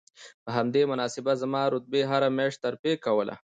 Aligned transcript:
په 0.43 0.49
همدې 0.57 0.81
مناسبت 0.91 1.35
زما 1.43 1.61
رتبې 1.73 2.01
هره 2.11 2.27
میاشت 2.37 2.59
ترفیع 2.65 2.95
کوله 3.05 3.35